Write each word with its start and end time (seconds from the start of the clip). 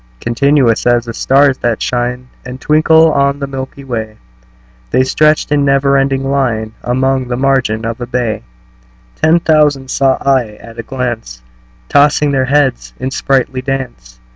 Continuous 0.19 0.87
as 0.87 1.05
the 1.05 1.13
stars 1.13 1.59
that 1.59 1.79
shine 1.79 2.27
And 2.43 2.59
twinkle 2.59 3.11
on 3.13 3.37
the 3.37 3.45
milky 3.45 3.83
way, 3.83 4.17
The 4.89 5.05
stretched 5.05 5.51
in 5.51 5.63
never 5.63 5.95
ending 5.95 6.23
line 6.23 6.73
Along 6.81 7.27
the 7.27 7.37
margin 7.37 7.85
of 7.85 8.01
a 8.01 8.07
bay: 8.07 8.41
Ten 9.17 9.39
thousand 9.39 9.91
saw 9.91 10.17
I 10.19 10.53
at 10.55 10.79
a 10.79 10.81
glance, 10.81 11.43
Tossing 11.87 12.31
their 12.31 12.45
heads 12.45 12.95
in 12.99 13.11
sprightly 13.11 13.61
dance. 13.61 14.19